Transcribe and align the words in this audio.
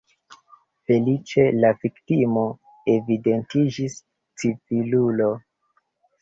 Feliĉe, 0.91 1.43
la 1.65 1.69
viktimo 1.83 2.45
evidentiĝis 2.95 3.99
civilulo. 4.45 5.31